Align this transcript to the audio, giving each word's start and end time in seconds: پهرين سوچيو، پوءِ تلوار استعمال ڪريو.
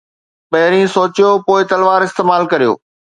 پهرين 0.51 0.87
سوچيو، 0.95 1.29
پوءِ 1.45 1.61
تلوار 1.69 2.01
استعمال 2.07 2.43
ڪريو. 2.51 2.71